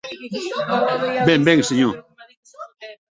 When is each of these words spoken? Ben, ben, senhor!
Ben, 1.27 1.41
ben, 1.47 1.59
senhor! 1.69 1.95